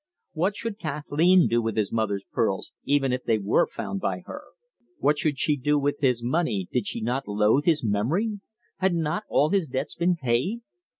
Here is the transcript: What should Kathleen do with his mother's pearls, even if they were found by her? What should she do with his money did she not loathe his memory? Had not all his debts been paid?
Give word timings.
What 0.33 0.55
should 0.55 0.79
Kathleen 0.79 1.47
do 1.47 1.61
with 1.61 1.77
his 1.77 1.91
mother's 1.91 2.25
pearls, 2.33 2.73
even 2.85 3.13
if 3.13 3.23
they 3.23 3.37
were 3.37 3.67
found 3.67 3.99
by 4.01 4.23
her? 4.25 4.41
What 4.97 5.19
should 5.19 5.37
she 5.37 5.55
do 5.55 5.77
with 5.77 5.99
his 5.99 6.23
money 6.23 6.67
did 6.71 6.87
she 6.87 7.01
not 7.01 7.27
loathe 7.27 7.65
his 7.65 7.83
memory? 7.83 8.39
Had 8.77 8.95
not 8.95 9.25
all 9.29 9.51
his 9.51 9.67
debts 9.67 9.93
been 9.93 10.15
paid? 10.15 10.61